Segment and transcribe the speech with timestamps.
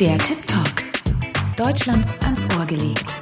[0.00, 0.84] Der Tip Talk.
[1.56, 3.14] Deutschland ans Ohr gelegt.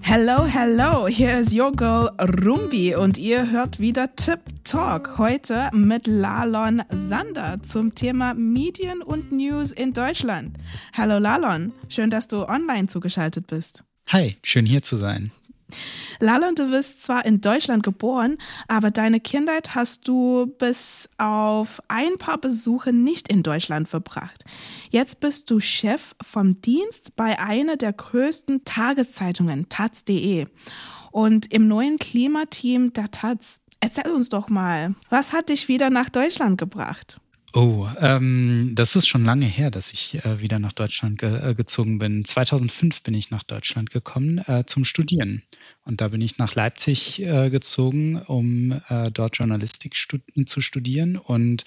[0.00, 5.18] Hello, hello, hier ist your girl Rumbi und ihr hört wieder Tip Talk.
[5.18, 10.56] Heute mit Lalon Sander zum Thema Medien und News in Deutschland.
[10.92, 13.84] Hallo Lalon, schön, dass du online zugeschaltet bist.
[14.06, 15.30] Hi, schön hier zu sein.
[16.20, 18.38] Lalon, du bist zwar in Deutschland geboren,
[18.68, 24.44] aber deine Kindheit hast du bis auf ein paar Besuche nicht in Deutschland verbracht.
[24.90, 30.46] Jetzt bist du Chef vom Dienst bei einer der größten Tageszeitungen, taz.de.
[31.10, 33.60] Und im neuen Klimateam der Taz.
[33.80, 37.20] Erzähl uns doch mal, was hat dich wieder nach Deutschland gebracht?
[37.56, 41.54] Oh, ähm, das ist schon lange her, dass ich äh, wieder nach Deutschland ge äh,
[41.54, 42.24] gezogen bin.
[42.24, 45.44] 2005 bin ich nach Deutschland gekommen äh, zum Studieren.
[45.84, 51.16] Und da bin ich nach Leipzig äh, gezogen, um äh, dort Journalistik stud zu studieren.
[51.16, 51.64] Und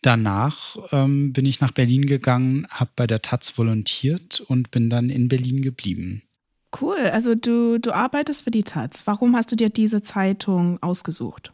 [0.00, 5.08] danach ähm, bin ich nach Berlin gegangen, habe bei der Taz volontiert und bin dann
[5.08, 6.22] in Berlin geblieben.
[6.80, 9.06] Cool, also du, du arbeitest für die Taz.
[9.06, 11.52] Warum hast du dir diese Zeitung ausgesucht?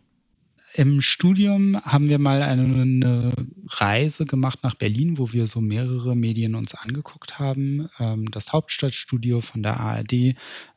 [0.78, 3.32] Im Studium haben wir mal eine, eine,
[3.66, 7.88] Reise gemacht nach Berlin, wo wir so mehrere Medien uns angeguckt haben.
[7.98, 10.34] Ähm, das Hauptstadtstudio von der ARD äh,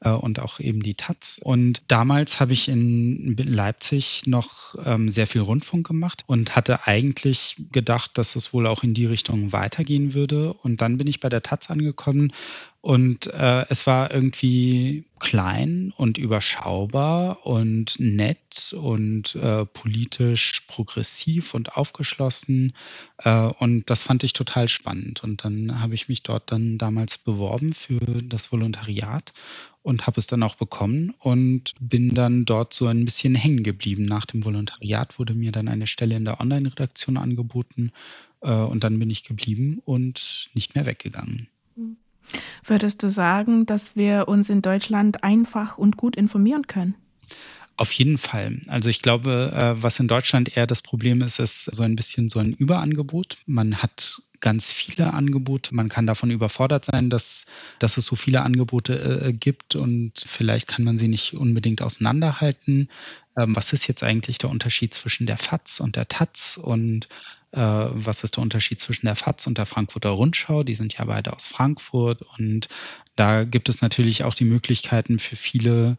[0.10, 1.40] und auch eben die Taz.
[1.42, 7.58] Und damals habe ich in Leipzig noch ähm, sehr viel Rundfunk gemacht und hatte eigentlich
[7.72, 10.54] gedacht, dass es wohl auch in die Richtung weitergehen würde.
[10.54, 12.34] Und dann bin ich bei der Taz angekommen
[12.82, 21.78] und äh, es war irgendwie klein und überschaubar und nett und äh, politisch progressiv und
[21.78, 22.74] aufgeschlossen.
[23.20, 25.24] Äh, und das fand ich total spannend.
[25.24, 29.32] Und dann habe ich mich dort dann damals beworben für das Volontariat
[29.84, 34.06] und habe es dann auch bekommen und bin dann dort so ein bisschen hängen geblieben.
[34.06, 37.92] Nach dem Volontariat wurde mir dann eine Stelle in der Online-Redaktion angeboten
[38.42, 41.48] äh, und dann bin ich geblieben und nicht mehr weggegangen.
[41.76, 41.98] Mhm.
[42.64, 46.96] Würdest du sagen, dass wir uns in Deutschland einfach und gut informieren können?
[47.78, 48.62] Auf jeden Fall.
[48.68, 52.30] Also ich glaube, äh, was in Deutschland eher das Problem ist, ist so ein bisschen
[52.30, 53.38] so ein Überangebot.
[53.46, 55.74] Man hat ganz viele Angebote.
[55.74, 57.46] Man kann davon überfordert sein, dass,
[57.80, 62.90] dass es so viele Angebote äh, gibt und vielleicht kann man sie nicht unbedingt auseinanderhalten.
[63.38, 67.08] Ähm, was ist jetzt eigentlich der Unterschied zwischen der FAZ und der Taz und
[67.52, 70.64] äh, was ist der Unterschied zwischen der FAZ und der Frankfurter Rundschau?
[70.64, 72.68] Die sind ja beide aus Frankfurt und
[73.16, 75.98] da gibt es natürlich auch die Möglichkeiten für viele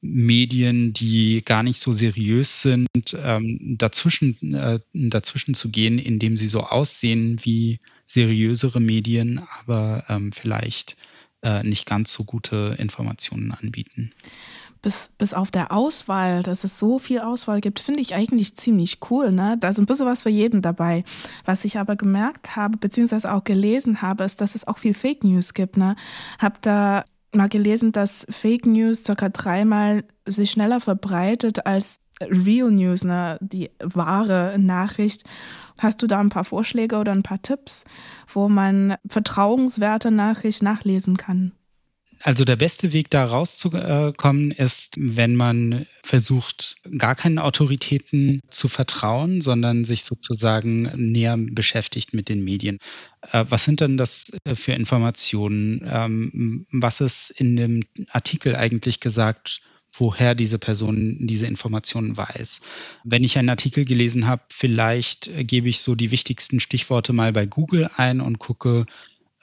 [0.00, 6.46] Medien, die gar nicht so seriös sind, ähm, dazwischen, äh, dazwischen zu gehen, indem sie
[6.46, 10.96] so aussehen wie seriösere Medien, aber ähm, vielleicht
[11.42, 14.12] äh, nicht ganz so gute Informationen anbieten
[14.82, 18.98] bis, bis auf der Auswahl, dass es so viel Auswahl gibt, finde ich eigentlich ziemlich
[19.10, 19.30] cool.
[19.30, 19.56] Ne?
[19.60, 21.04] Da ist ein bisschen was für jeden dabei.
[21.44, 25.24] Was ich aber gemerkt habe, beziehungsweise auch gelesen habe, ist, dass es auch viel Fake
[25.24, 25.76] News gibt.
[25.76, 25.96] Ne?
[26.38, 27.04] Hab da
[27.34, 33.38] mal gelesen, dass Fake News circa dreimal sich schneller verbreitet als Real News, ne?
[33.40, 35.24] die wahre Nachricht.
[35.78, 37.84] Hast du da ein paar Vorschläge oder ein paar Tipps,
[38.28, 41.52] wo man vertrauenswerte Nachricht nachlesen kann?
[42.22, 49.40] Also der beste Weg da rauszukommen ist, wenn man versucht, gar keinen Autoritäten zu vertrauen,
[49.40, 52.78] sondern sich sozusagen näher beschäftigt mit den Medien.
[53.32, 55.82] Äh, was sind denn das äh, für Informationen?
[55.86, 59.62] Ähm, was ist in dem Artikel eigentlich gesagt?
[59.92, 62.60] woher diese Person diese Informationen weiß.
[63.04, 67.46] Wenn ich einen Artikel gelesen habe, vielleicht gebe ich so die wichtigsten Stichworte mal bei
[67.46, 68.86] Google ein und gucke,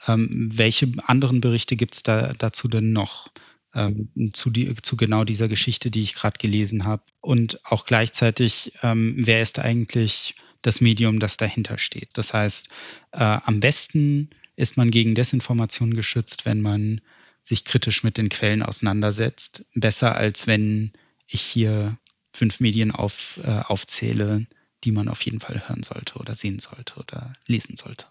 [0.06, 3.30] ähm, welche anderen Berichte gibt es da, dazu denn noch?
[3.74, 7.02] Ähm, zu, die, zu, genau dieser Geschichte, die ich gerade gelesen habe.
[7.20, 12.10] Und auch gleichzeitig, ähm, wer ist eigentlich das Medium, das dahinter steht?
[12.14, 12.68] Das heißt,
[13.12, 17.00] äh, am besten ist man gegen Desinformation geschützt, wenn man
[17.42, 19.66] sich kritisch mit den Quellen auseinandersetzt.
[19.74, 20.92] Besser als wenn
[21.26, 21.98] ich hier
[22.32, 24.46] fünf Medien auf, äh, aufzähle,
[24.84, 28.06] die man auf jeden Fall hören sollte oder sehen sollte oder lesen sollte.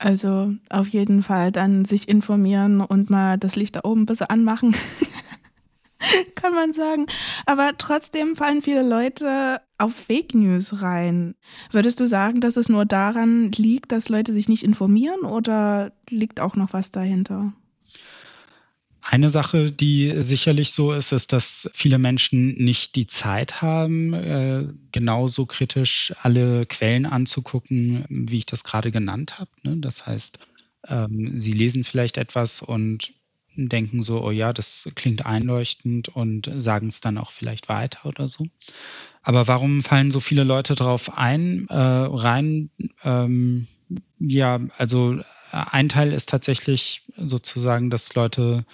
[0.00, 4.30] Also auf jeden Fall dann sich informieren und mal das Licht da oben ein bisschen
[4.30, 4.74] anmachen.
[6.34, 7.04] Kann man sagen.
[7.44, 11.34] Aber trotzdem fallen viele Leute auf Fake News rein.
[11.70, 16.40] Würdest du sagen, dass es nur daran liegt, dass Leute sich nicht informieren oder liegt
[16.40, 17.52] auch noch was dahinter?
[19.02, 24.64] Eine Sache, die sicherlich so ist, ist, dass viele Menschen nicht die Zeit haben, äh,
[24.92, 29.50] genauso kritisch alle Quellen anzugucken, wie ich das gerade genannt habe.
[29.62, 29.78] Ne?
[29.78, 30.38] Das heißt,
[30.86, 33.14] ähm, sie lesen vielleicht etwas und
[33.56, 38.28] denken so, oh ja, das klingt einleuchtend und sagen es dann auch vielleicht weiter oder
[38.28, 38.46] so.
[39.22, 42.70] Aber warum fallen so viele Leute drauf ein, äh, rein?
[43.02, 43.66] Ähm,
[44.18, 45.20] ja, also
[45.50, 48.64] ein Teil ist tatsächlich sozusagen, dass Leute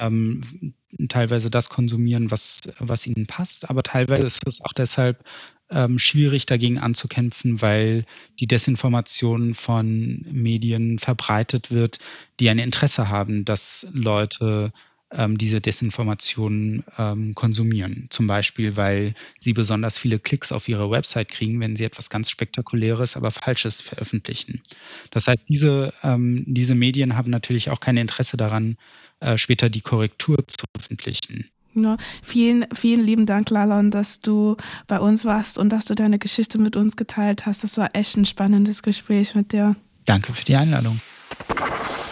[0.00, 0.74] ähm,
[1.08, 5.24] teilweise das konsumieren, was, was ihnen passt, aber teilweise ist es auch deshalb
[5.70, 8.04] ähm, schwierig dagegen anzukämpfen, weil
[8.40, 11.98] die Desinformation von Medien verbreitet wird,
[12.40, 14.72] die ein Interesse haben, dass Leute
[15.12, 18.06] ähm, diese Desinformation ähm, konsumieren.
[18.10, 22.30] Zum Beispiel, weil sie besonders viele Klicks auf ihre Website kriegen, wenn sie etwas ganz
[22.30, 24.62] Spektakuläres, aber Falsches veröffentlichen.
[25.10, 28.76] Das heißt, diese, ähm, diese Medien haben natürlich auch kein Interesse daran,
[29.20, 31.50] äh, später die Korrektur zu veröffentlichen.
[31.74, 34.56] Ja, vielen, vielen lieben Dank, Lalon, dass du
[34.88, 37.62] bei uns warst und dass du deine Geschichte mit uns geteilt hast.
[37.62, 39.76] Das war echt ein spannendes Gespräch mit dir.
[40.04, 41.00] Danke für die Einladung.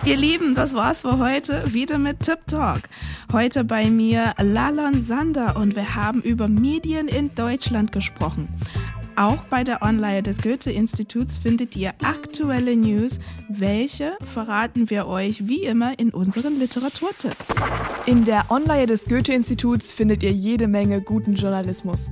[0.08, 1.74] Ihr Lieben, das war's für heute.
[1.74, 2.80] Wieder mit Tip Talk.
[3.30, 8.48] Heute bei mir Lalon Sander und wir haben über Medien in Deutschland gesprochen.
[9.16, 13.18] Auch bei der Online des Goethe-Instituts findet ihr aktuelle News.
[13.50, 17.48] Welche verraten wir euch wie immer in unseren Literaturtipps.
[18.06, 22.10] In der Online des Goethe-Instituts findet ihr jede Menge guten Journalismus.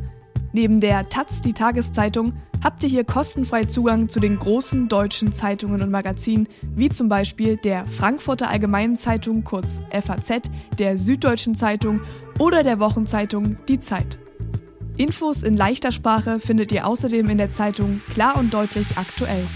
[0.52, 2.32] Neben der Taz, die Tageszeitung,
[2.62, 7.56] habt ihr hier kostenfrei Zugang zu den großen deutschen Zeitungen und Magazinen, wie zum Beispiel
[7.56, 12.00] der Frankfurter Allgemeinen Zeitung, kurz FAZ, der Süddeutschen Zeitung
[12.38, 14.18] oder der Wochenzeitung Die Zeit.
[14.96, 19.46] Infos in leichter Sprache findet ihr außerdem in der Zeitung Klar und deutlich aktuell.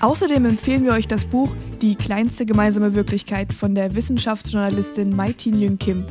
[0.00, 5.58] Außerdem empfehlen wir euch das Buch Die kleinste gemeinsame Wirklichkeit von der Wissenschaftsjournalistin Mai Tin
[5.58, 6.06] Yun Kim.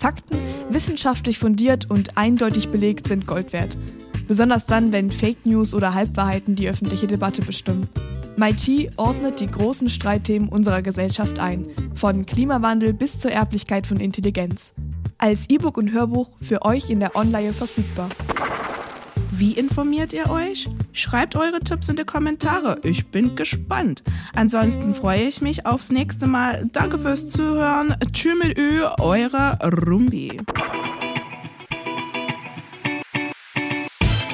[0.00, 0.38] Fakten,
[0.70, 3.76] wissenschaftlich fundiert und eindeutig belegt, sind Gold wert.
[4.26, 7.88] Besonders dann, wenn Fake News oder Halbwahrheiten die öffentliche Debatte bestimmen.
[8.36, 14.72] MIT ordnet die großen Streitthemen unserer Gesellschaft ein, von Klimawandel bis zur Erblichkeit von Intelligenz
[15.20, 18.08] als E-Book und Hörbuch für euch in der Online verfügbar.
[19.32, 20.68] Wie informiert ihr euch?
[20.92, 22.80] Schreibt eure Tipps in die Kommentare.
[22.82, 24.02] Ich bin gespannt.
[24.34, 26.68] Ansonsten freue ich mich aufs nächste Mal.
[26.72, 27.94] Danke fürs Zuhören.
[28.12, 30.40] Tschüss mit Ö, eure Rumbi.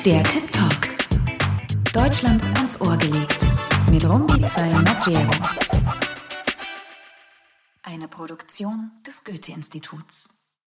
[0.05, 0.89] Der Tip Talk.
[1.93, 3.45] Deutschland ans Ohr gelegt.
[3.91, 5.31] Mit Rumbi Maggiero.
[7.83, 10.36] Eine Produktion des Goethe-Instituts.